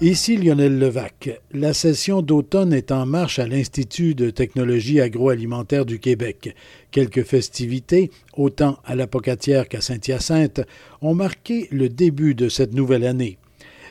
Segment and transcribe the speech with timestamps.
[0.00, 1.40] Ici Lionel Levac.
[1.50, 6.54] La session d'automne est en marche à l'Institut de technologie agroalimentaire du Québec.
[6.92, 10.60] Quelques festivités, autant à l'Apocatière qu'à Saint-Hyacinthe,
[11.02, 13.38] ont marqué le début de cette nouvelle année.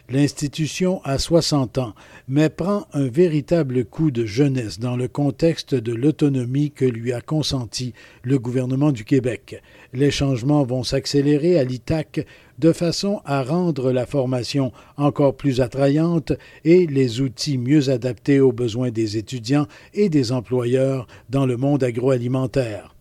[0.10, 1.94] L'institution a 60 ans,
[2.30, 7.20] mais prend un véritable coup de jeunesse dans le contexte de l'autonomie que lui a
[7.20, 7.94] consenti
[8.24, 9.62] le gouvernement du Québec.
[9.92, 12.26] Les changements vont s'accélérer à l'ITAC
[12.58, 16.32] de façon à rendre la formation encore plus attrayante
[16.64, 21.84] et les outils mieux adaptés aux besoins des étudiants et des employeurs dans le monde
[21.84, 22.97] agroalimentaire.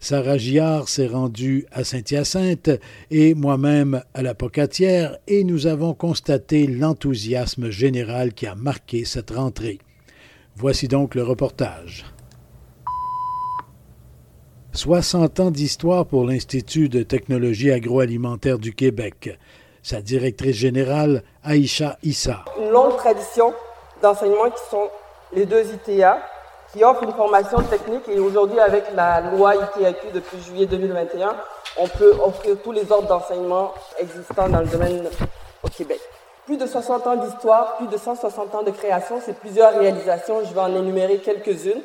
[0.00, 2.70] Sarah Giard s'est rendue à Saint-Hyacinthe
[3.10, 9.30] et moi-même à la Pocatière et nous avons constaté l'enthousiasme général qui a marqué cette
[9.30, 9.78] rentrée.
[10.56, 12.04] Voici donc le reportage.
[14.72, 19.38] 60 ans d'histoire pour l'Institut de technologie agroalimentaire du Québec.
[19.82, 22.44] Sa directrice générale, Aïcha Issa.
[22.58, 23.52] Une longue tradition
[24.02, 24.88] d'enseignement qui sont
[25.32, 26.20] les deux ITA,
[26.74, 28.08] qui offre une formation technique.
[28.08, 31.36] Et aujourd'hui avec la loi ITAQ depuis juillet 2021,
[31.78, 35.08] on peut offrir tous les ordres d'enseignement existants dans le domaine
[35.62, 36.00] au Québec.
[36.46, 40.52] Plus de 60 ans d'histoire, plus de 160 ans de création, c'est plusieurs réalisations, je
[40.52, 41.80] vais en énumérer quelques-unes.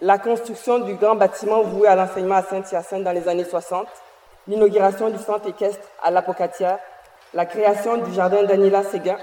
[0.00, 3.86] La construction du grand bâtiment voué à l'enseignement à Saint-Hyacinthe dans les années 60,
[4.48, 6.78] l'inauguration du centre équestre à l'Apocatière,
[7.32, 9.16] la création du jardin Daniela Séguin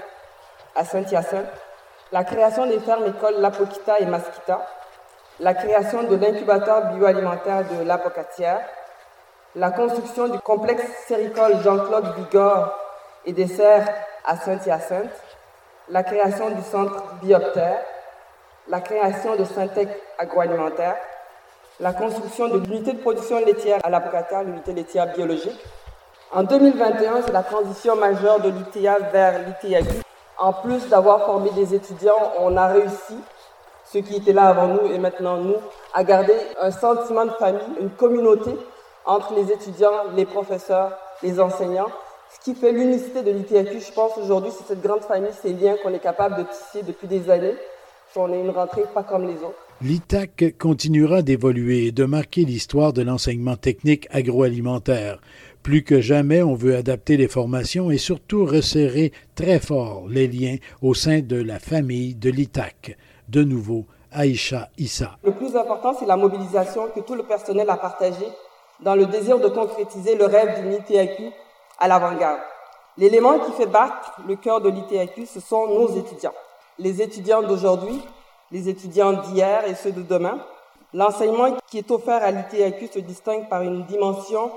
[0.74, 1.46] à Saint-Hyacinthe,
[2.10, 4.66] la création des fermes écoles L'Apokita et Masquita,
[5.40, 8.60] la création de l'incubateur bioalimentaire de l'Apocatière,
[9.56, 12.78] la construction du complexe séricole Jean-Claude Bigorre
[13.24, 13.88] et des serres
[14.26, 15.10] à Saint-Hyacinthe,
[15.88, 17.78] la création du centre Bioptère,
[18.68, 20.96] la création de Syntec agroalimentaire,
[21.80, 25.58] la construction de l'unité de production laitière à l'Apocatière, l'unité laitière biologique.
[26.32, 30.02] En 2021, c'est la transition majeure de l'UTA vers l'ITAQ.
[30.38, 33.16] En plus d'avoir formé des étudiants, on a réussi
[33.92, 35.56] ceux qui étaient là avant nous et maintenant nous,
[35.94, 38.52] à garder un sentiment de famille, une communauté
[39.04, 41.90] entre les étudiants, les professeurs, les enseignants.
[42.32, 45.74] Ce qui fait l'unicité de l'ITAQ, je pense, aujourd'hui, c'est cette grande famille, ces liens
[45.82, 47.54] qu'on est capable de tisser depuis des années.
[48.14, 49.58] On est une rentrée pas comme les autres.
[49.82, 55.20] L'ITAC continuera d'évoluer et de marquer l'histoire de l'enseignement technique agroalimentaire.
[55.62, 60.56] Plus que jamais, on veut adapter les formations et surtout resserrer très fort les liens
[60.82, 62.96] au sein de la famille de l'ITAC
[63.30, 65.16] de nouveau Aïcha Issa.
[65.22, 68.28] Le plus important, c'est la mobilisation que tout le personnel a partagée
[68.80, 71.30] dans le désir de concrétiser le rêve d'une ITAQ
[71.78, 72.40] à l'avant-garde.
[72.98, 76.34] L'élément qui fait battre le cœur de l'ITAQ, ce sont nos étudiants.
[76.78, 78.00] Les étudiants d'aujourd'hui,
[78.50, 80.38] les étudiants d'hier et ceux de demain.
[80.92, 84.50] L'enseignement qui est offert à l'ITAQ se distingue par une dimension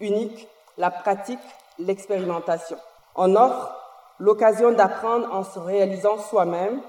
[0.00, 0.46] unique,
[0.76, 1.38] la pratique,
[1.78, 2.76] l'expérimentation.
[3.16, 3.74] On offre
[4.18, 6.80] l'occasion d'apprendre en se réalisant soi-même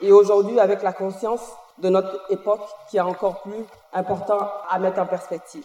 [0.00, 5.00] et aujourd'hui avec la conscience de notre époque qui est encore plus important à mettre
[5.00, 5.64] en perspective.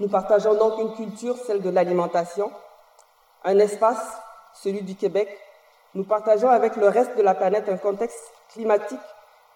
[0.00, 2.52] Nous partageons donc une culture, celle de l'alimentation,
[3.44, 4.18] un espace,
[4.54, 5.28] celui du Québec.
[5.94, 8.98] Nous partageons avec le reste de la planète un contexte climatique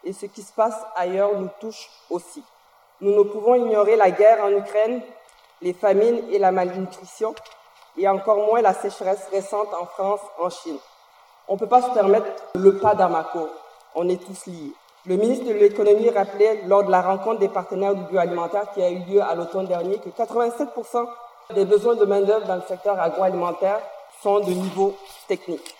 [0.05, 2.43] et ce qui se passe ailleurs nous touche aussi.
[3.01, 5.03] Nous ne pouvons ignorer la guerre en Ukraine,
[5.61, 7.35] les famines et la malnutrition,
[7.97, 10.79] et encore moins la sécheresse récente en France, en Chine.
[11.49, 13.49] On ne peut pas se permettre le pas d'Amako
[13.95, 14.73] on est tous liés.
[15.05, 18.89] Le ministre de l'économie rappelait lors de la rencontre des partenaires du bioalimentaire qui a
[18.89, 21.09] eu lieu à l'automne dernier que 87%
[21.55, 23.81] des besoins de main-d'œuvre dans le secteur agroalimentaire
[24.23, 24.95] sont de niveau
[25.27, 25.75] technique.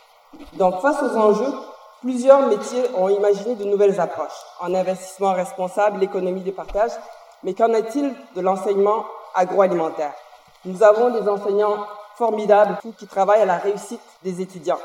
[0.55, 1.53] Donc, face aux enjeux,
[2.01, 6.93] plusieurs métiers ont imaginé de nouvelles approches en investissement responsable, l'économie des partages.
[7.45, 9.05] Mais qu'en est-il de l'enseignement
[9.35, 10.15] agroalimentaire?
[10.65, 11.87] Nous avons des enseignants
[12.17, 14.79] formidables qui travaillent à la réussite des étudiants.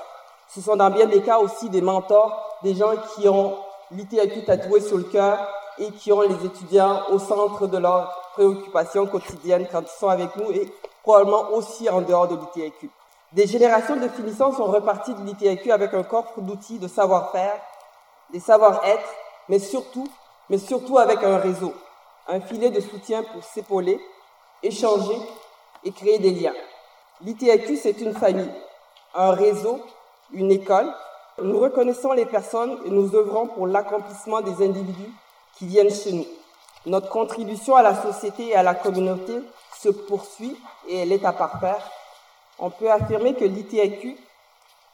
[0.50, 3.58] Ce sont dans bien des cas aussi des mentors, des gens qui ont
[3.92, 5.38] l'ITAQ tatoué sur le cœur
[5.78, 10.36] et qui ont les étudiants au centre de leurs préoccupations quotidiennes quand ils sont avec
[10.36, 10.72] nous et
[11.04, 12.90] probablement aussi en dehors de l'ITAQ.
[13.34, 17.60] Des générations de finissants sont reparties de l'ITAQ avec un corps d'outils, de savoir-faire,
[18.32, 19.10] des savoir-être,
[19.50, 20.08] mais surtout,
[20.50, 21.74] mais surtout avec un réseau,
[22.28, 24.00] un filet de soutien pour s'épauler,
[24.64, 25.18] échanger
[25.84, 26.56] et créer des liens.
[27.22, 28.52] L'ITAQ, c'est une famille,
[29.14, 29.82] un réseau
[30.34, 30.88] une école.
[31.42, 35.12] Nous reconnaissons les personnes et nous œuvrons pour l'accomplissement des individus
[35.58, 36.26] qui viennent chez nous.
[36.86, 39.34] Notre contribution à la société et à la communauté
[39.78, 40.56] se poursuit
[40.88, 41.78] et elle est à part pair.
[42.60, 44.16] On peut affirmer que l'ITIQ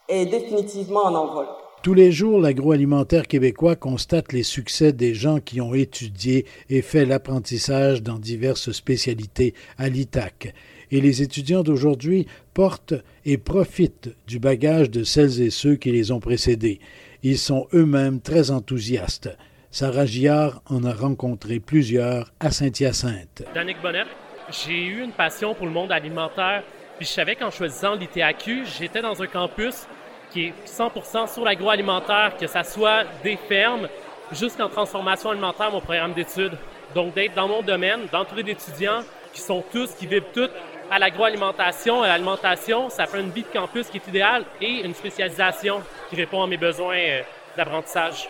[0.10, 1.46] est définitivement en envol.
[1.84, 7.06] Tous les jours, l'agroalimentaire québécois constate les succès des gens qui ont étudié et fait
[7.06, 10.54] l'apprentissage dans diverses spécialités à l'ITAC.
[10.94, 12.94] Et les étudiants d'aujourd'hui portent
[13.26, 16.80] et profitent du bagage de celles et ceux qui les ont précédés.
[17.24, 19.36] Ils sont eux-mêmes très enthousiastes.
[19.72, 23.44] Sarah Giard en a rencontré plusieurs à Saint-Hyacinthe.
[23.56, 24.04] Danick Bonnet,
[24.52, 26.62] j'ai eu une passion pour le monde alimentaire.
[26.98, 29.88] Puis je savais qu'en choisissant l'ITAQ, j'étais dans un campus
[30.32, 33.90] qui est 100% sur l'agroalimentaire, que ça soit des fermes
[34.32, 36.56] jusqu'en transformation alimentaire, mon programme d'études.
[36.94, 39.02] Donc d'être dans mon domaine, d'entourer d'étudiants
[39.34, 40.52] qui sont tous, qui vivent tous
[40.94, 44.94] à l'agroalimentation, à l'alimentation, ça fait une vie de campus qui est idéale et une
[44.94, 47.22] spécialisation qui répond à mes besoins euh,
[47.58, 48.30] d'apprentissage.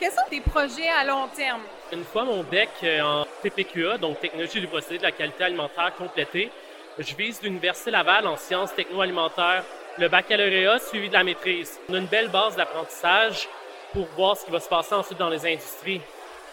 [0.00, 1.60] Quels sont tes projets à long terme?
[1.92, 5.92] Une fois mon DEC euh, en TPQA, donc Technologie du procédé de la qualité alimentaire
[5.98, 6.50] complété,
[6.98, 9.64] je vise l'Université Laval en sciences techno-alimentaires
[9.98, 11.78] le baccalauréat suivi de la maîtrise.
[11.90, 13.46] On a une belle base d'apprentissage
[13.92, 16.00] pour voir ce qui va se passer ensuite dans les industries.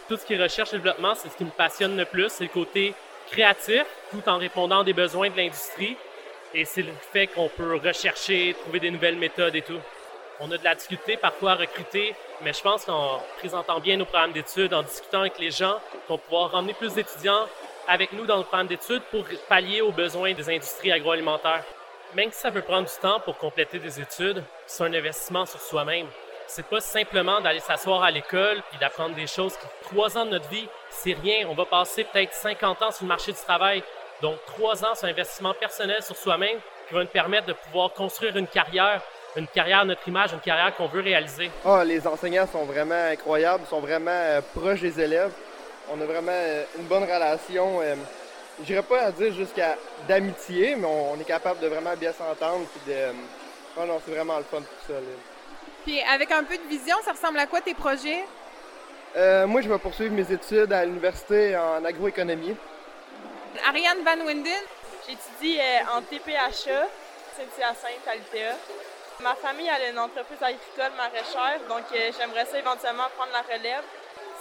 [0.09, 2.43] Tout ce qui est recherche et développement, c'est ce qui me passionne le plus, c'est
[2.43, 2.93] le côté
[3.29, 5.97] créatif, tout en répondant aux besoins de l'industrie.
[6.53, 9.79] Et c'est le fait qu'on peut rechercher, trouver des nouvelles méthodes et tout.
[10.39, 14.05] On a de la difficulté parfois à recruter, mais je pense qu'en présentant bien nos
[14.05, 15.79] programmes d'études, en discutant avec les gens,
[16.09, 17.45] on va pouvoir ramener plus d'étudiants
[17.87, 21.63] avec nous dans le programme d'études pour pallier aux besoins des industries agroalimentaires.
[22.13, 25.59] Même si ça peut prendre du temps pour compléter des études, c'est un investissement sur
[25.59, 26.07] soi-même.
[26.47, 30.31] C'est pas simplement d'aller s'asseoir à l'école puis d'apprendre des choses qui, trois ans de
[30.31, 31.47] notre vie, c'est rien.
[31.49, 33.83] On va passer peut-être 50 ans sur le marché du travail.
[34.21, 37.91] Donc, trois ans, c'est un investissement personnel sur soi-même qui va nous permettre de pouvoir
[37.93, 39.01] construire une carrière,
[39.35, 41.49] une carrière à notre image, une carrière qu'on veut réaliser.
[41.65, 45.31] Oh, les enseignants sont vraiment incroyables, sont vraiment euh, proches des élèves.
[45.91, 47.81] On a vraiment euh, une bonne relation.
[47.81, 47.95] Euh,
[48.63, 49.75] je n'irais pas à dire jusqu'à
[50.07, 52.65] d'amitié, mais on, est capable de vraiment bien s'entendre.
[52.87, 52.93] De,
[53.77, 54.93] oh non, c'est vraiment le fun tout ça.
[55.85, 58.25] Puis avec un peu de vision, ça ressemble à quoi tes projets?
[59.15, 62.55] Euh, moi, je vais poursuivre mes études à l'université en agroéconomie.
[63.67, 64.51] Ariane Van Winden.
[65.07, 66.87] J'étudie euh, en TPHA,
[67.37, 68.55] Saint-Hyacinthe à l'UTA.
[69.21, 73.83] Ma famille a une entreprise agricole maraîchère, donc euh, j'aimerais ça éventuellement prendre la relève.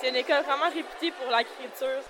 [0.00, 2.02] C'est une école vraiment réputée pour l'agriculture.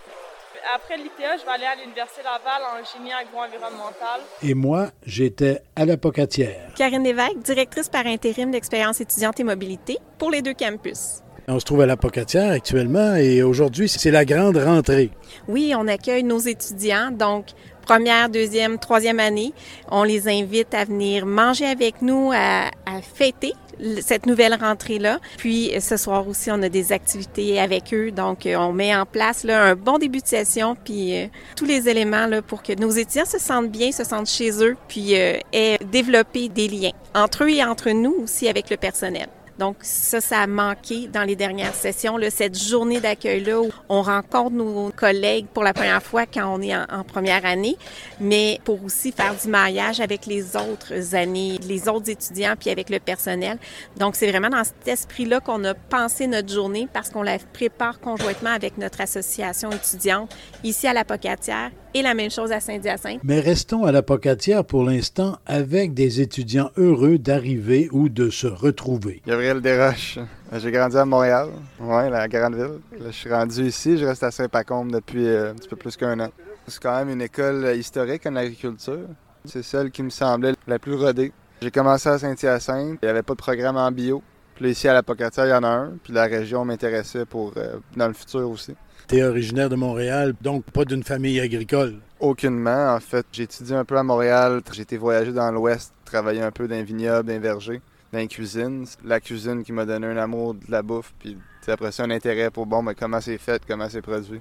[0.75, 4.21] Après l'ITA, je vais aller à l'Université Laval en génie agro-environnemental.
[4.43, 6.73] Et moi, j'étais à l'Apocatière.
[6.77, 11.21] Karine Lévesque, directrice par intérim d'expérience étudiante et mobilité pour les deux campus.
[11.47, 15.11] On se trouve à l'Apocatière actuellement et aujourd'hui, c'est la grande rentrée.
[15.47, 17.49] Oui, on accueille nos étudiants, donc
[17.85, 19.53] première, deuxième, troisième année.
[19.91, 22.71] On les invite à venir manger avec nous, à,
[23.15, 23.53] fêter
[24.01, 25.19] cette nouvelle rentrée-là.
[25.37, 28.13] Puis ce soir aussi, on a des activités avec eux.
[28.13, 31.27] Donc, on met en place un bon début de session, puis euh,
[31.57, 34.77] tous les éléments là, pour que nos étudiants se sentent bien, se sentent chez eux,
[34.89, 39.29] puis euh, aient développé des liens entre eux et entre nous aussi avec le personnel.
[39.59, 44.03] Donc ça, ça a manqué dans les dernières sessions, là, cette journée d'accueil-là où on
[44.03, 47.77] rencontre nos collègues pour la première fois quand on est en, première année,
[48.21, 52.91] mais pour aussi faire du maillage avec les autres années, les autres étudiants, puis avec
[52.91, 53.59] le personnel.
[53.97, 58.01] Donc c'est vraiment dans cet esprit-là qu'on a pensé notre journée parce qu'on la prépare
[58.01, 60.35] conjointement avec notre association étudiante
[60.65, 63.21] ici à la Pocatière et la même chose à Saint-Hyacinthe.
[63.23, 68.47] Mais restons à la Pocatière pour l'instant avec des étudiants heureux d'arriver ou de se
[68.47, 69.23] retrouver.
[69.27, 70.19] Gabriel Desroches.
[70.53, 71.49] J'ai grandi à Montréal,
[71.81, 72.81] ouais, la grande ville.
[73.07, 76.19] je suis rendu ici, je reste à Saint-Pacombe depuis euh, un petit peu plus qu'un
[76.21, 76.31] an.
[76.67, 79.07] C'est quand même une école historique en agriculture.
[79.45, 81.33] C'est celle qui me semblait la plus rodée.
[81.61, 84.23] J'ai commencé à Saint-Hyacinthe, il n'y avait pas de programme en bio.
[84.55, 85.93] Puis ici à la Pocatière, il y en a un.
[86.03, 88.75] Puis la région m'intéressait pour euh, dans le futur aussi.
[89.07, 91.97] Tu es originaire de Montréal, donc pas d'une famille agricole?
[92.21, 92.95] Aucunement.
[92.95, 94.63] En fait, j'ai étudié un peu à Montréal.
[94.73, 97.83] J'ai été voyager dans l'Ouest, travailler un peu dans les vignobles, dans les vergers,
[98.15, 98.87] dans les cuisines.
[99.05, 102.51] La cuisine qui m'a donné un amour de la bouffe, puis après ça, un intérêt
[102.51, 104.41] pour bon, mais comment c'est fait, comment c'est produit.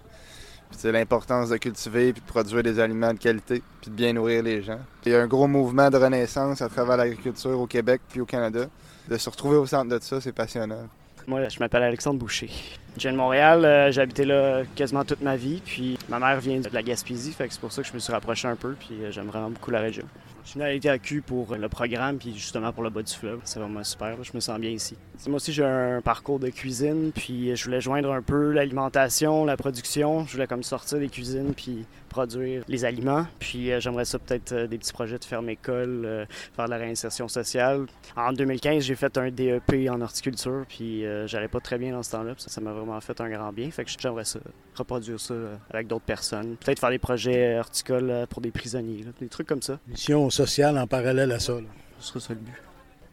[0.72, 4.44] c'est l'importance de cultiver puis de produire des aliments de qualité puis de bien nourrir
[4.44, 4.80] les gens.
[5.06, 8.26] Il y a un gros mouvement de renaissance à travers l'agriculture au Québec puis au
[8.26, 8.68] Canada.
[9.10, 10.88] De se retrouver au centre de ça, c'est passionnant.
[11.28, 12.50] Moi, je m'appelle Alexandre Boucher.
[12.96, 16.40] Je viens de Montréal, euh, j'ai habité là quasiment toute ma vie, puis ma mère
[16.40, 18.74] vient de la Gaspésie, fait c'est pour ça que je me suis rapproché un peu,
[18.74, 20.06] puis euh, j'aime vraiment beaucoup la région.
[20.44, 23.40] Je suis venu à l'ITAQ pour le programme, puis justement pour le bas du fleuve.
[23.46, 24.98] C'est vraiment super, je me sens bien ici.
[25.26, 29.56] Moi aussi, j'ai un parcours de cuisine, puis je voulais joindre un peu l'alimentation, la
[29.56, 30.26] production.
[30.26, 33.26] Je voulais comme sortir des cuisines, puis produire les aliments.
[33.40, 36.70] Puis euh, j'aimerais ça peut-être euh, des petits projets de ferme école, euh, faire de
[36.70, 37.88] la réinsertion sociale.
[38.16, 42.12] En 2015, j'ai fait un DEP en horticulture, puis j'allais pas très bien dans ce
[42.12, 42.34] temps-là.
[42.38, 44.40] Ça m'a vraiment fait un grand bien, fait que j'aimerais ça
[44.76, 45.34] reproduire ça
[45.70, 46.56] avec d'autres personnes.
[46.58, 49.80] Peut-être faire des projets horticoles pour des prisonniers, des trucs comme ça.
[50.34, 51.54] Sociale en parallèle à ça.
[51.54, 51.68] Là.
[52.00, 52.54] Ce serait ça le but.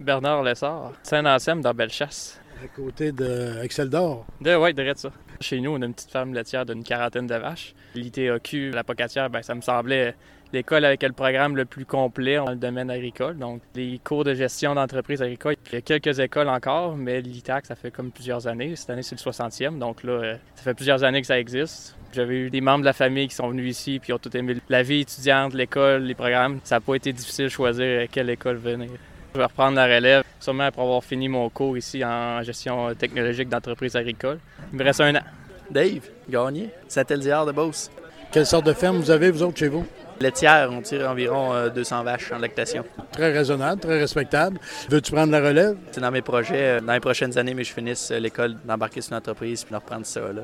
[0.00, 2.40] Bernard Lessard, Saint-Anselme dans Bellechasse.
[2.64, 4.26] À côté d'Axel d'Or.
[4.40, 5.10] De, oui, de ça.
[5.40, 7.74] Chez nous, on a une petite ferme laitière d'une quarantaine de vaches.
[7.94, 10.14] L'ITAQ, la pocatière, ben, ça me semblait
[10.52, 13.38] l'école avec le programme le plus complet dans le domaine agricole.
[13.38, 17.66] Donc, les cours de gestion d'entreprise agricole, il y a quelques écoles encore, mais l'ITAC,
[17.66, 18.76] ça fait comme plusieurs années.
[18.76, 19.78] Cette année, c'est le 60e.
[19.78, 21.96] Donc là, euh, ça fait plusieurs années que ça existe.
[22.12, 24.56] J'avais eu des membres de la famille qui sont venus ici, puis ont tout aimé
[24.68, 26.58] la vie étudiante, l'école, les programmes.
[26.64, 28.90] Ça n'a pas été difficile de choisir quelle école venir.
[29.32, 33.48] Je vais reprendre la relève, sûrement après avoir fini mon cours ici en gestion technologique
[33.48, 34.38] d'entreprise agricole.
[34.72, 35.22] Il me reste un an.
[35.70, 37.92] Dave, gagné, Satellite de Beauce.
[38.32, 39.86] Quelle sorte de ferme vous avez, vous autres, chez vous?
[40.18, 42.84] Laitière, on tire environ 200 vaches en lactation.
[43.12, 44.58] Très raisonnable, très respectable.
[44.88, 45.76] Veux-tu prendre la relève?
[45.92, 49.18] C'est dans mes projets, dans les prochaines années, mais je finisse l'école, d'embarquer sur une
[49.18, 50.20] entreprise puis de reprendre ça.
[50.20, 50.42] Là.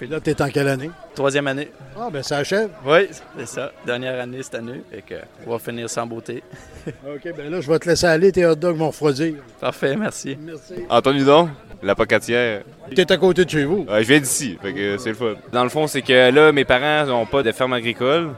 [0.00, 0.90] Puis là, tu es en quelle année?
[1.14, 1.68] Troisième année.
[1.94, 2.70] Ah, ben ça achève.
[2.86, 3.70] Oui, c'est ça.
[3.84, 4.80] Dernière année cette année.
[4.90, 5.16] Et que
[5.46, 6.42] on va finir sans beauté.
[6.86, 8.32] OK, ben là, je vais te laisser aller.
[8.32, 9.34] Tes hot dogs vont refroidir.
[9.60, 10.38] Parfait, merci.
[10.40, 10.86] Merci.
[10.88, 11.50] Antoine Hudon,
[11.82, 12.62] la pocatière.
[12.88, 13.84] Tu es à côté de chez vous?
[13.90, 15.34] Je viens d'ici, fait que c'est le fun.
[15.52, 18.30] Dans le fond, c'est que là, mes parents n'ont pas de ferme agricole.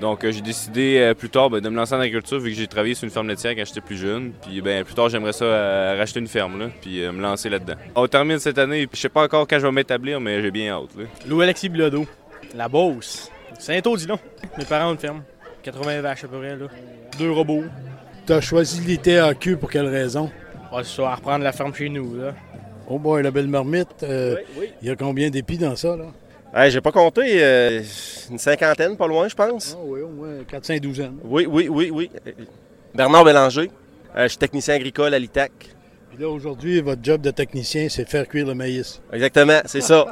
[0.00, 2.56] Donc, euh, j'ai décidé euh, plus tard ben, de me lancer en agriculture vu que
[2.56, 4.32] j'ai travaillé sur une ferme laitière quand j'étais plus jeune.
[4.42, 7.74] Puis, ben, plus tard, j'aimerais ça euh, racheter une ferme, là, puis me lancer là-dedans.
[7.94, 8.88] On termine cette année.
[8.90, 10.90] Je sais pas encore quand je vais m'établir, mais j'ai bien hâte.
[11.28, 12.06] Louis-Alexis Bilodeau,
[12.54, 14.18] La Beauce, Saint-Odilon.
[14.56, 15.22] Mes parents ont une ferme.
[15.62, 16.66] 80 vaches à peu près, là.
[17.18, 17.64] Deux robots.
[18.26, 20.30] Tu as choisi l'ITAQ pour quelle raison?
[20.72, 22.34] Ouais, c'est ça, à reprendre la ferme chez nous, là.
[22.88, 24.02] Oh boy, la belle marmite.
[24.02, 26.06] Il y a combien d'épis dans ça, là?
[26.52, 27.80] Hey, j'ai pas compté, euh,
[28.28, 29.76] une cinquantaine, pas loin, je pense.
[29.78, 31.16] Ah oui, au moins 4-5 douzaines.
[31.22, 32.10] Oui, oui, oui, oui.
[32.92, 33.70] Bernard Bélanger,
[34.16, 35.52] euh, je suis technicien agricole à l'ITAC.
[36.10, 39.00] Puis là, aujourd'hui, votre job de technicien, c'est faire cuire le maïs.
[39.12, 40.06] Exactement, c'est ça.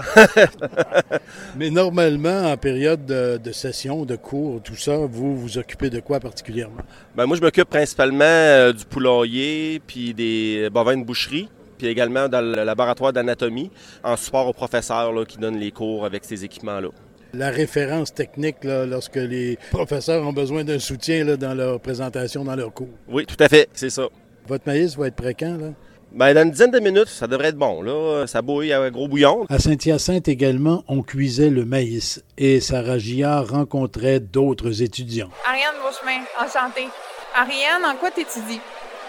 [1.57, 5.99] Mais normalement, en période de, de, session, de cours, tout ça, vous vous occupez de
[5.99, 6.83] quoi particulièrement?
[7.17, 12.29] Ben, moi, je m'occupe principalement euh, du poulailler puis des bovins de boucherie puis également
[12.29, 13.71] dans le laboratoire d'anatomie,
[14.03, 16.89] en support aux professeurs là, qui donnent les cours avec ces équipements-là.
[17.35, 22.45] La référence technique là, lorsque les professeurs ont besoin d'un soutien là, dans leur présentation,
[22.45, 22.89] dans leur cours.
[23.09, 24.09] Oui, tout à fait, c'est ça.
[24.47, 25.69] Votre maïs va être prêt quand, là?
[26.11, 27.83] Bien, dans une dizaine de minutes, ça devrait être bon.
[27.83, 29.45] Là, ça bouille à gros bouillon.
[29.51, 35.29] À Saint-Hyacinthe également, on cuisait le maïs et Sarah Gillard rencontrait d'autres étudiants.
[35.47, 36.89] Ariane Beauchemin, enchantée.
[37.35, 38.61] Ariane, en quoi t'étudies?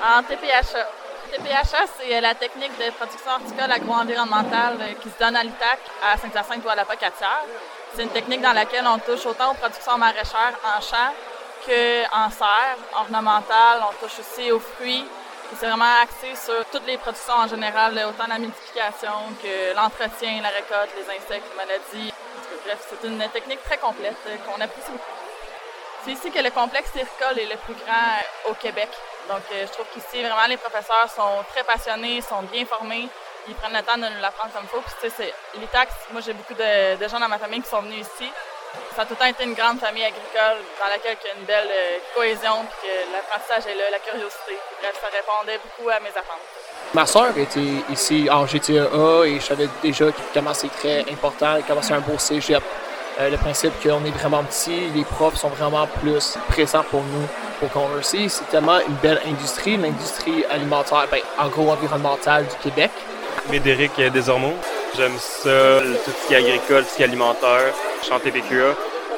[0.03, 0.98] En TPHA.
[1.29, 6.65] TPHA, c'est la technique de production horticole agro-environnementale qui se donne à l'ITAC, à Saint-Hyacinthe
[6.65, 7.43] ou à la Pocatière.
[7.93, 11.13] C'est une technique dans laquelle on touche autant aux productions maraîchères en champ
[11.65, 13.83] qu'en serre, ornementale.
[13.89, 15.05] On touche aussi aux fruits.
[15.55, 20.49] C'est vraiment axé sur toutes les productions en général, autant la multiplication que l'entretien, la
[20.49, 22.13] récolte, les insectes, les maladies.
[22.65, 25.03] Bref, c'est une technique très complète qu'on apprécie beaucoup.
[26.05, 28.89] C'est ici que le complexe circole est le plus grand au Québec.
[29.29, 33.07] Donc, euh, je trouve qu'ici, vraiment, les professeurs sont très passionnés, sont bien formés.
[33.47, 34.81] Ils prennent le temps de nous l'apprendre comme il faut.
[34.81, 38.01] Puis, tu sais, l'ITAX, moi, j'ai beaucoup de, gens dans ma famille qui sont venus
[38.01, 38.29] ici.
[38.95, 41.35] Ça a tout le temps été une grande famille agricole dans laquelle il y a
[41.35, 44.57] une belle euh, cohésion, puis que l'apprentissage est là, la curiosité.
[44.81, 46.45] Ça répondait beaucoup à mes attentes.
[46.93, 48.89] Ma soeur était ici en GTEA
[49.25, 52.63] et je savais déjà comment c'est très important, comment c'est un beau cégep.
[53.19, 57.27] Euh, le principe qu'on est vraiment petit, les profs sont vraiment plus présents pour nous
[57.59, 58.29] pour converser.
[58.29, 62.91] C'est tellement une belle industrie, l'industrie alimentaire, ben, agro-environnementale du Québec.
[63.49, 64.55] Médéric Desormeaux.
[64.95, 67.73] J'aime ça, tout ce qui est agricole, tout ce qui est alimentaire.
[67.99, 68.75] Je suis en TPQA,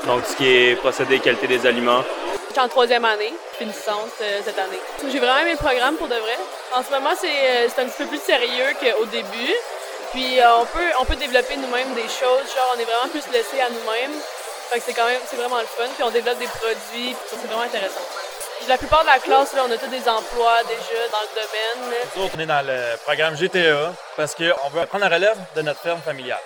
[0.07, 2.03] donc tout ce qui est procédé qualité des aliments.
[2.47, 4.79] Je suis en troisième année, je fais une licence euh, cette année.
[5.11, 6.37] J'ai vraiment aimé le programme pour de vrai.
[6.75, 9.53] En ce moment, c'est euh, un petit peu plus sérieux qu'au début.
[10.11, 13.23] Puis euh, on peut on peut développer nous-mêmes des choses, genre on est vraiment plus
[13.31, 14.19] laissé à nous-mêmes.
[14.69, 15.87] Fait que c'est quand même c'est vraiment le fun.
[15.95, 18.01] Puis on développe des produits, puis c'est vraiment intéressant.
[18.67, 21.95] la plupart de la classe, là, on a tous des emplois déjà dans le domaine.
[22.15, 25.61] Nous autres, on est dans le programme GTA parce qu'on veut prendre la relève de
[25.61, 26.39] notre ferme familiale.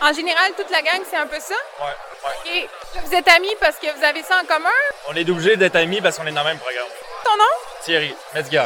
[0.00, 1.54] En général, toute la gang, c'est un peu ça?
[1.78, 1.86] Ouais,
[2.24, 2.68] ouais.
[2.94, 3.02] OK.
[3.04, 4.70] Vous êtes amis parce que vous avez ça en commun?
[5.08, 6.88] On est obligé d'être amis parce qu'on est dans le même programme.
[7.24, 7.44] Ton nom?
[7.84, 8.64] Thierry Metzger.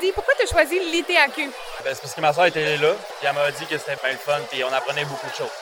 [0.00, 1.50] Dis, pourquoi tu as choisi l'ITAQ?
[1.84, 4.12] Ben, c'est parce que ma soeur était là, puis elle m'a dit que c'était bien
[4.12, 5.52] le fun, puis on apprenait beaucoup de choses.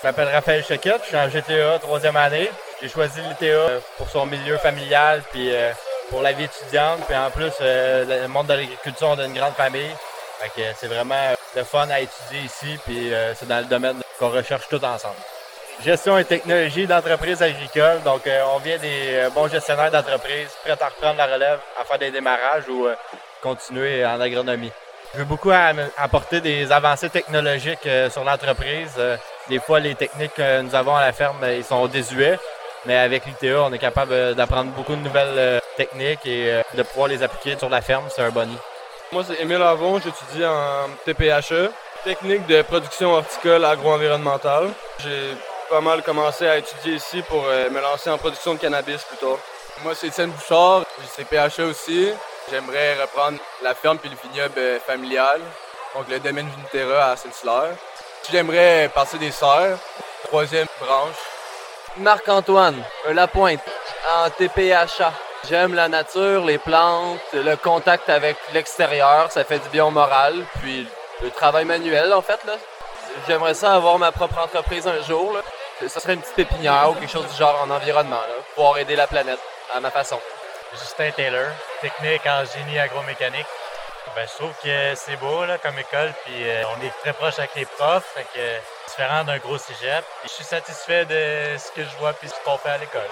[0.00, 2.50] Je m'appelle Raphaël Chequette, je suis en GTA troisième année.
[2.80, 5.72] J'ai choisi l'ITA pour son milieu familial, puis euh,
[6.08, 9.34] pour la vie étudiante, puis en plus, euh, le monde de l'agriculture, on a une
[9.34, 9.90] grande famille.
[10.40, 14.00] Fait que c'est vraiment le fun à étudier ici, puis euh, c'est dans le domaine
[14.18, 15.16] qu'on recherche tout ensemble.
[15.84, 18.02] Gestion et technologie d'entreprise agricole.
[18.02, 18.22] Donc,
[18.54, 22.66] on vient des bons gestionnaires d'entreprise, prêts à reprendre la relève, à faire des démarrages
[22.70, 22.88] ou
[23.42, 24.72] continuer en agronomie.
[25.14, 25.50] Je veux beaucoup
[25.96, 28.92] apporter des avancées technologiques sur l'entreprise,
[29.48, 32.38] Des fois, les techniques que nous avons à la ferme, ben, ils sont désuets.
[32.86, 36.62] Mais avec l'ITA, on est capable euh, d'apprendre beaucoup de nouvelles euh, techniques et euh,
[36.74, 38.04] de pouvoir les appliquer sur la ferme.
[38.08, 38.56] C'est un boni.
[39.10, 39.98] Moi, c'est Émile Avon.
[39.98, 41.70] J'étudie en TPHE,
[42.04, 44.70] technique de production horticole agro-environnementale.
[45.00, 45.34] J'ai
[45.68, 49.38] pas mal commencé à étudier ici pour me lancer en production de cannabis plus tard.
[49.82, 50.84] Moi, c'est Étienne Bouchard.
[51.16, 52.12] J'ai TPHE aussi.
[52.48, 55.40] J'aimerais reprendre la ferme puis le vignoble familial,
[55.94, 57.74] donc le domaine Viniterra à Saint-Hilaire.
[58.30, 59.78] J'aimerais passer des serres,
[60.24, 61.16] troisième branche.
[61.96, 63.60] Marc-Antoine, La Pointe,
[64.14, 65.12] en TPHA.
[65.48, 70.44] J'aime la nature, les plantes, le contact avec l'extérieur, ça fait du bien au moral,
[70.60, 70.88] puis
[71.22, 72.40] le travail manuel en fait.
[73.26, 75.36] J'aimerais ça avoir ma propre entreprise un jour.
[75.86, 78.22] Ça serait une petite pépinière ou quelque chose du genre en environnement,
[78.54, 79.40] pour aider la planète
[79.74, 80.18] à ma façon.
[80.72, 81.48] Justin Taylor,
[81.80, 83.46] technique en génie agromécanique.
[84.14, 87.38] Ben, je trouve que c'est beau là, comme école, puis euh, on est très proche
[87.38, 90.04] avec les profs, fait que, différent d'un gros cégep.
[90.24, 93.02] je suis satisfait de ce que je vois puis ce qu'on fait à l'école.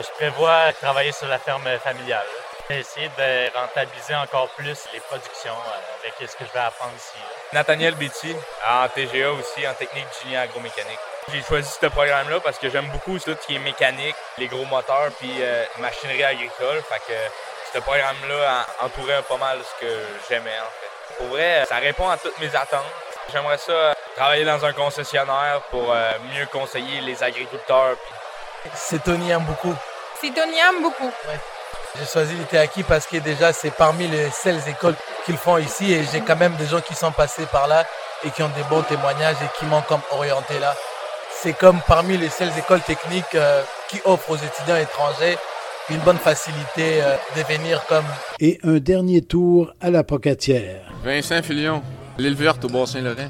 [0.00, 2.26] Je prévois travailler sur la ferme familiale.
[2.68, 7.18] Essayer de rentabiliser encore plus les productions euh, avec ce que je vais apprendre ici.
[7.52, 8.36] Nathaniel Betty,
[8.68, 11.00] en TGA aussi, en technique de génie agromécanique.
[11.32, 14.64] J'ai choisi ce programme-là parce que j'aime beaucoup tout ce qui est mécanique, les gros
[14.64, 16.82] moteurs, puis euh, machinerie agricole.
[16.88, 17.18] Fait que
[17.72, 19.92] ce programme-là entourait pas mal ce que
[20.28, 21.16] j'aimais en fait.
[21.18, 22.84] Pour vrai, ça répond à toutes mes attentes.
[23.32, 27.96] J'aimerais ça travailler dans un concessionnaire pour euh, mieux conseiller les agriculteurs.
[28.74, 29.74] C'est Tony aime beaucoup.
[30.20, 31.12] C'est Tony aime beaucoup.
[31.96, 34.94] J'ai choisi l'ITAKI parce que déjà c'est parmi les seules écoles
[35.24, 37.84] qu'ils font ici et j'ai quand même des gens qui sont passés par là
[38.24, 40.74] et qui ont des bons témoignages et qui m'ont comme orienté là.
[41.42, 45.38] C'est comme parmi les seules écoles techniques euh, qui offrent aux étudiants étrangers
[45.90, 48.04] une bonne facilité euh, de venir comme.
[48.40, 50.82] Et un dernier tour à la Pocatière.
[51.02, 51.82] Vincent Filion,
[52.18, 53.28] l'île verte au Bas-Saint-Laurent.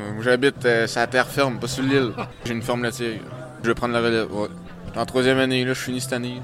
[0.00, 2.12] Euh, j'habite euh, sur la terre ferme, pas sur l'île.
[2.44, 3.18] J'ai une ferme laitière.
[3.62, 4.32] Je vais prendre la relève.
[4.32, 4.48] Ouais.
[4.96, 6.40] En troisième année, là, je finis cette année.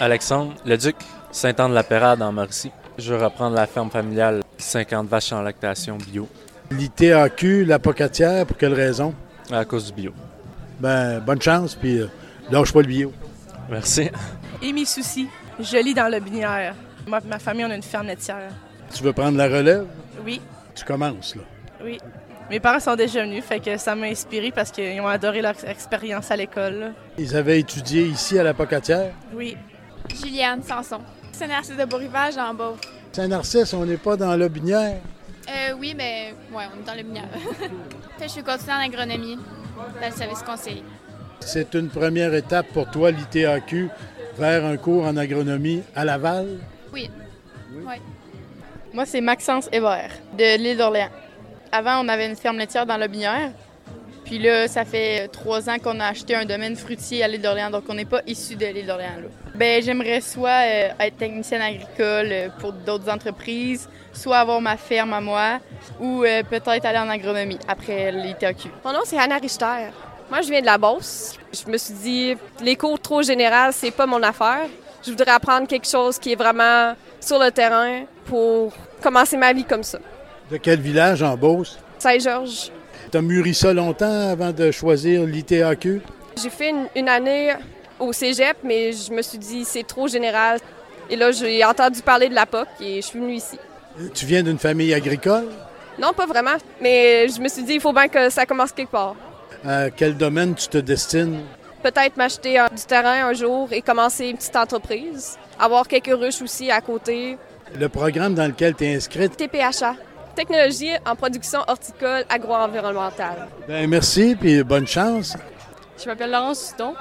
[0.00, 0.96] Alexandre, le Duc,
[1.32, 2.70] Saint-Anne-de-la-Pérade en Mauricie.
[2.96, 6.28] Je vais reprendre la ferme familiale, 50 vaches en lactation bio.
[6.70, 9.12] L'ITAQ, la Pocatière, pour quelle raison?
[9.50, 10.12] À cause du bio.
[10.80, 12.00] Ben, bonne chance, puis
[12.50, 13.12] lâche pas le bio.
[13.70, 14.10] Merci.
[14.62, 15.28] Et mes soucis.
[15.58, 16.74] Je lis dans le binière.
[17.06, 18.50] Moi ma famille, on a une ferme laitière.
[18.92, 19.86] Tu veux prendre la relève?
[20.24, 20.40] Oui.
[20.74, 21.42] Tu commences, là?
[21.82, 21.98] Oui.
[22.50, 25.54] Mes parents sont déjà venus, fait que ça m'a inspiré parce qu'ils ont adoré leur
[25.66, 26.92] expérience à l'école.
[27.18, 29.12] Ils avaient étudié ici à la Pocatière?
[29.34, 29.56] Oui.
[30.14, 31.00] Juliane Sanson.
[31.32, 32.74] Saint-Narcisse de Beaurivage en bas.
[33.12, 35.00] Saint-Narcisse, on n'est pas dans le binière?
[35.48, 37.28] Euh, oui, mais ouais, on est dans le binière.
[38.20, 39.38] je suis continuer en agronomie
[40.00, 40.82] dans le service conseil.
[41.40, 43.88] C'est une première étape pour toi, l'ITAQ,
[44.38, 46.58] vers un cours en agronomie à Laval?
[46.92, 47.10] Oui.
[47.72, 47.94] oui.
[48.92, 51.10] Moi, c'est Maxence Hébert, de l'île d'Orléans.
[51.70, 53.52] Avant, on avait une ferme laitière dans Lobinière.
[54.24, 57.70] Puis là, ça fait trois ans qu'on a acheté un domaine fruitier à l'île d'Orléans,
[57.70, 59.20] donc on n'est pas issu de l'île d'Orléans.
[59.56, 65.14] Ben, j'aimerais soit euh, être technicienne agricole euh, pour d'autres entreprises, soit avoir ma ferme
[65.14, 65.60] à moi,
[65.98, 68.68] ou euh, peut-être aller en agronomie après l'ITAQ.
[68.84, 69.88] Mon nom, c'est Anna Richter.
[70.28, 71.38] Moi, je viens de la Beauce.
[71.52, 74.66] Je me suis dit, les cours trop généraux, c'est pas mon affaire.
[75.02, 79.64] Je voudrais apprendre quelque chose qui est vraiment sur le terrain pour commencer ma vie
[79.64, 79.98] comme ça.
[80.50, 81.78] De quel village en Beauce?
[81.98, 82.70] Saint-Georges.
[83.10, 86.02] Tu as mûri ça longtemps avant de choisir l'ITAQ?
[86.42, 87.54] J'ai fait une, année
[87.98, 90.58] au cégep, mais je me suis dit, c'est trop général.
[91.08, 93.58] Et là, j'ai entendu parler de la POC et je suis venue ici.
[94.14, 95.46] Tu viens d'une famille agricole?
[95.98, 96.56] Non, pas vraiment.
[96.80, 99.14] Mais je me suis dit, il faut bien que ça commence quelque part.
[99.64, 101.40] À quel domaine tu te destines?
[101.82, 105.38] Peut-être m'acheter du terrain un jour et commencer une petite entreprise.
[105.58, 107.38] Avoir quelques ruches aussi à côté.
[107.78, 109.36] Le programme dans lequel tu es inscrite?
[109.36, 109.94] TPHA.
[110.34, 113.48] Technologie en production horticole agro-environnementale.
[113.66, 115.34] Bien, merci, puis bonne chance.
[115.98, 116.92] Je m'appelle Laurence Sutton.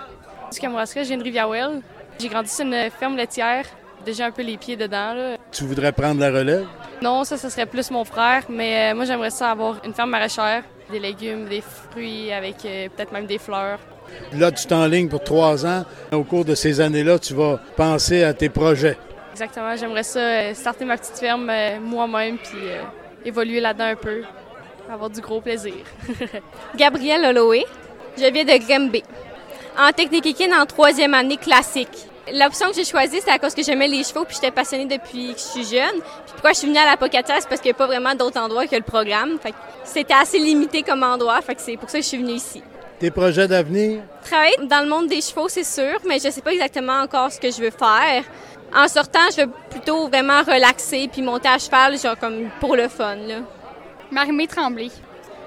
[0.51, 1.81] Du Kamouraska, je viens de Rivière-Well.
[2.19, 3.65] J'ai grandi sur une ferme laitière,
[4.05, 5.13] déjà un peu les pieds dedans.
[5.13, 5.37] Là.
[5.51, 6.65] Tu voudrais prendre la relève?
[7.01, 10.11] Non, ça, ce serait plus mon frère, mais euh, moi, j'aimerais ça avoir une ferme
[10.11, 13.79] maraîchère des légumes, des fruits, avec euh, peut-être même des fleurs.
[14.33, 15.83] Là, tu t'enlignes pour trois ans.
[16.11, 18.97] Au cours de ces années-là, tu vas penser à tes projets.
[19.31, 19.75] Exactement.
[19.75, 22.59] J'aimerais ça euh, starter ma petite ferme euh, moi-même, puis
[23.25, 24.21] évoluer là-dedans un peu.
[24.89, 25.73] Avoir du gros plaisir.
[26.75, 27.65] Gabrielle Holloway.
[28.17, 29.03] Je viens de Grimby.
[29.77, 32.07] En technique équine en troisième année classique.
[32.33, 35.33] L'option que j'ai choisie, c'est à cause que j'aimais les chevaux puis j'étais passionnée depuis
[35.33, 35.99] que je suis jeune.
[35.99, 38.15] Puis pourquoi je suis venue à la Pocatière, c'est parce qu'il n'y a pas vraiment
[38.15, 39.37] d'autres endroits que le programme.
[39.39, 42.33] Fait c'était assez limité comme endroit, fait que c'est pour ça que je suis venue
[42.33, 42.63] ici.
[42.99, 44.01] Tes projets d'avenir?
[44.23, 47.39] Travailler dans le monde des chevaux, c'est sûr, mais je sais pas exactement encore ce
[47.39, 48.23] que je veux faire.
[48.73, 52.87] En sortant, je veux plutôt vraiment relaxer puis monter à cheval, genre comme pour le
[52.87, 53.15] fun.
[53.15, 53.35] Là.
[54.09, 54.89] Marie-Mé Tremblay.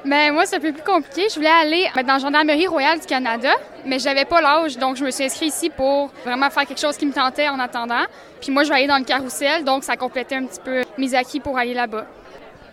[0.08, 1.26] Mais moi, c'est un peu plus compliqué.
[1.28, 3.50] Je voulais aller ben, dans la Gendarmerie royale du Canada,
[3.84, 6.96] mais j'avais pas l'âge, donc je me suis inscrite ici pour vraiment faire quelque chose
[6.96, 8.06] qui me tentait en attendant.
[8.40, 11.14] Puis moi, je vais aller dans le carrousel, donc ça complétait un petit peu mes
[11.14, 12.06] acquis pour aller là-bas.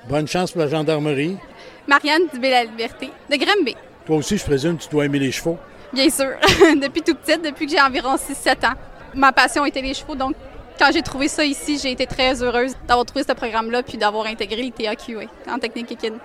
[0.07, 1.35] Bonne chance pour la gendarmerie.
[1.87, 3.75] Marianne Dubé-la-Liberté, de Granby.
[4.05, 5.57] Toi aussi, je présume, tu dois aimer les chevaux.
[5.91, 6.31] Bien sûr.
[6.81, 8.75] depuis tout petite, depuis que j'ai environ 6-7 ans.
[9.13, 10.35] Ma passion était les chevaux, donc
[10.79, 14.25] quand j'ai trouvé ça ici, j'ai été très heureuse d'avoir trouvé ce programme-là puis d'avoir
[14.25, 16.17] intégré le TAQ en technique équine.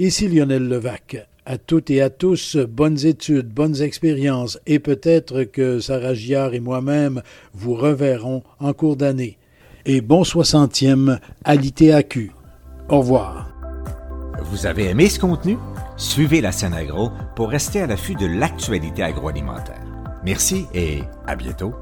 [0.00, 1.28] Ici Lionel Levac.
[1.46, 6.60] À toutes et à tous, bonnes études, bonnes expériences et peut-être que Sarah Giard et
[6.60, 9.38] moi-même vous reverrons en cours d'année.
[9.86, 12.32] Et bon 60e à l'ITAQ.
[12.88, 13.54] Au revoir.
[14.42, 15.58] Vous avez aimé ce contenu?
[15.96, 19.84] Suivez la scène agro pour rester à l'affût de l'actualité agroalimentaire.
[20.24, 21.72] Merci et à bientôt.